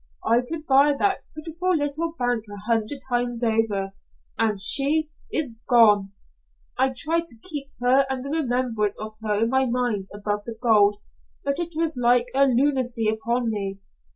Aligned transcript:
"I 0.25 0.41
could 0.41 0.65
buy 0.65 0.93
that 0.97 1.25
pitiful 1.35 1.75
little 1.77 2.13
bank 2.17 2.45
a 2.51 2.61
hundred 2.65 3.01
times 3.07 3.43
over. 3.43 3.93
And 4.35 4.59
she 4.59 5.11
is 5.31 5.51
gone. 5.69 6.11
I 6.75 6.91
tried 6.97 7.27
to 7.27 7.37
keep 7.39 7.67
her 7.81 8.07
and 8.09 8.25
the 8.25 8.31
remembrance 8.31 8.99
of 8.99 9.13
her 9.21 9.35
in 9.43 9.51
my 9.51 9.67
mind 9.67 10.07
above 10.11 10.43
the 10.45 10.57
gold, 10.59 10.97
but 11.43 11.59
it 11.59 11.73
was 11.75 11.97
like 11.97 12.29
a 12.33 12.47
lunacy 12.47 13.07
upon 13.09 13.51
me. 13.51 13.79